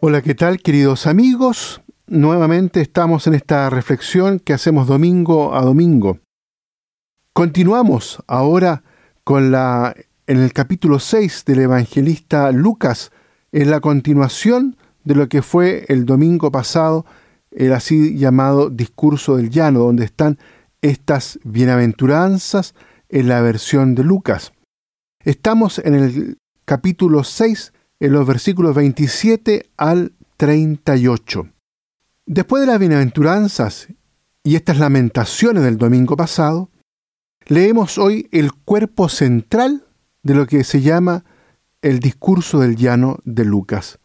[0.00, 1.82] ¿qué tal queridos amigos?
[2.06, 6.18] Nuevamente estamos en esta reflexión que hacemos domingo a domingo.
[7.32, 8.84] Continuamos ahora
[9.24, 9.94] con la
[10.26, 13.10] en el capítulo 6 del evangelista Lucas,
[13.52, 17.04] en la continuación de lo que fue el domingo pasado
[17.50, 20.38] el así llamado discurso del llano, donde están
[20.80, 22.74] estas bienaventuranzas
[23.08, 24.52] en la versión de Lucas.
[25.24, 31.48] Estamos en el capítulo 6, en los versículos 27 al 38.
[32.26, 33.88] Después de las bienaventuranzas
[34.44, 36.70] y estas lamentaciones del domingo pasado,
[37.46, 39.84] leemos hoy el cuerpo central
[40.22, 41.24] de lo que se llama
[41.82, 43.98] el discurso del llano de Lucas,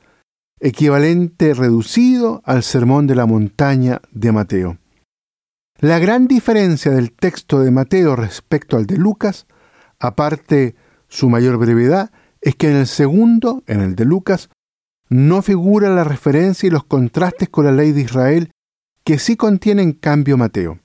[0.59, 4.77] equivalente reducido al sermón de la montaña de Mateo.
[5.79, 9.47] La gran diferencia del texto de Mateo respecto al de Lucas,
[9.99, 10.75] aparte
[11.09, 12.11] su mayor brevedad,
[12.43, 14.49] es que en el segundo, en el de Lucas,
[15.09, 18.51] no figura la referencia y los contrastes con la ley de Israel
[19.05, 20.79] que sí contiene en cambio Mateo.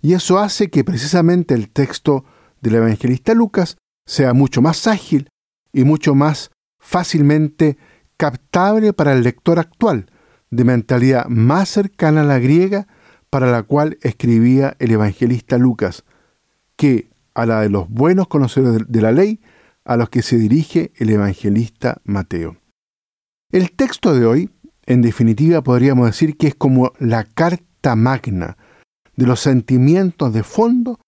[0.00, 2.24] Y eso hace que precisamente el texto
[2.60, 5.28] del evangelista Lucas sea mucho más ágil
[5.72, 7.76] y mucho más fácilmente
[8.16, 10.10] captable para el lector actual,
[10.50, 12.86] de mentalidad más cercana a la griega
[13.28, 16.04] para la cual escribía el evangelista Lucas,
[16.76, 19.40] que a la de los buenos conocedores de la ley
[19.88, 22.58] a los que se dirige el evangelista Mateo.
[23.50, 24.50] El texto de hoy,
[24.84, 28.58] en definitiva, podríamos decir que es como la carta magna
[29.16, 31.00] de los sentimientos de fondo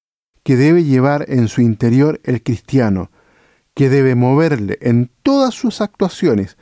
[0.43, 3.11] que debe llevar en su interior el cristiano,
[3.75, 6.57] que debe moverle en todas sus actuaciones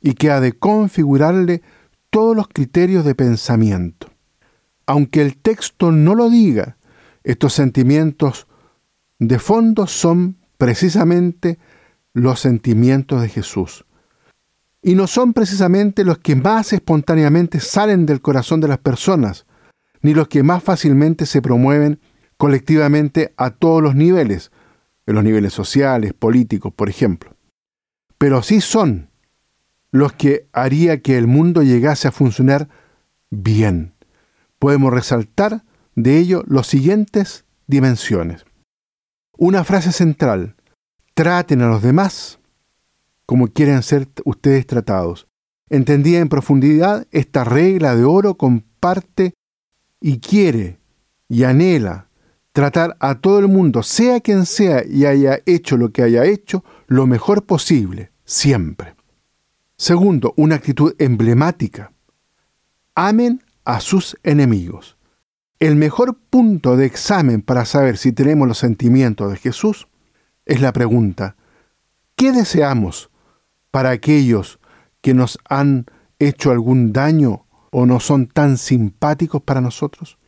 [0.00, 1.62] y que ha de configurarle
[2.10, 4.12] todos los criterios de pensamiento.
[4.86, 6.76] Aunque el texto no lo diga,
[7.24, 8.46] estos sentimientos
[9.18, 11.58] de fondo son precisamente
[12.12, 13.84] los sentimientos de Jesús.
[14.82, 19.46] Y no son precisamente los que más espontáneamente salen del corazón de las personas,
[20.00, 22.00] ni los que más fácilmente se promueven
[22.36, 24.50] colectivamente a todos los niveles,
[25.06, 27.36] en los niveles sociales, políticos, por ejemplo.
[28.16, 29.10] Pero sí son
[29.90, 32.68] los que haría que el mundo llegase a funcionar
[33.30, 33.94] bien.
[34.58, 35.64] Podemos resaltar
[35.94, 38.45] de ello las siguientes dimensiones.
[39.38, 40.56] Una frase central,
[41.14, 42.38] traten a los demás
[43.26, 45.26] como quieren ser ustedes tratados.
[45.68, 49.34] Entendida en profundidad, esta regla de oro comparte
[50.00, 50.78] y quiere
[51.28, 52.08] y anhela
[52.52, 56.64] tratar a todo el mundo, sea quien sea y haya hecho lo que haya hecho,
[56.86, 58.94] lo mejor posible, siempre.
[59.76, 61.92] Segundo, una actitud emblemática.
[62.94, 64.95] Amen a sus enemigos.
[65.58, 69.88] El mejor punto de examen para saber si tenemos los sentimientos de Jesús
[70.44, 71.36] es la pregunta,
[72.14, 73.10] ¿qué deseamos
[73.70, 74.60] para aquellos
[75.00, 75.86] que nos han
[76.18, 80.18] hecho algún daño o no son tan simpáticos para nosotros?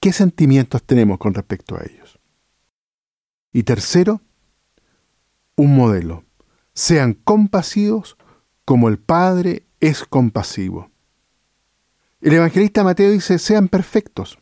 [0.00, 2.18] ¿Qué sentimientos tenemos con respecto a ellos?
[3.52, 4.22] Y tercero,
[5.56, 6.24] un modelo.
[6.72, 8.16] Sean compasivos
[8.64, 10.90] como el Padre es compasivo.
[12.20, 14.40] El evangelista Mateo dice, sean perfectos,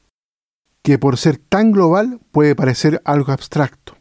[0.81, 3.99] que por ser tan global puede parecer algo abstracto.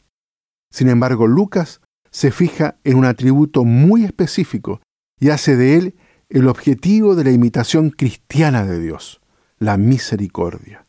[0.71, 4.79] Sin embargo, Lucas se fija en un atributo muy específico
[5.19, 5.95] y hace de él
[6.29, 9.19] el objetivo de la imitación cristiana de Dios,
[9.59, 10.85] la misericordia,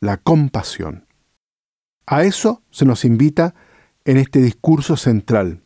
[0.00, 1.06] la compasión.
[2.06, 3.54] A eso se nos invita
[4.04, 5.62] en este discurso central,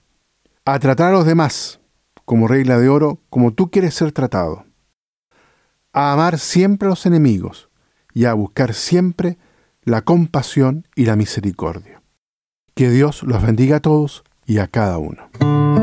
[0.67, 1.81] a tratar a los demás
[2.27, 4.64] como regla de oro, como tú quieres ser tratado
[5.95, 7.71] a amar siempre a los enemigos
[8.13, 9.39] y a buscar siempre
[9.83, 12.03] la compasión y la misericordia.
[12.75, 15.74] Que Dios los bendiga a todos y a cada uno.